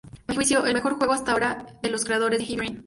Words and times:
A 0.25 0.31
mi 0.31 0.35
juicio, 0.35 0.65
el 0.65 0.73
mejor 0.73 0.95
juego 0.95 1.13
hasta 1.13 1.31
ahora 1.31 1.77
de 1.83 1.91
los 1.91 2.05
creadores 2.05 2.39
de 2.39 2.45
"Heavy 2.45 2.59
Rain"". 2.67 2.79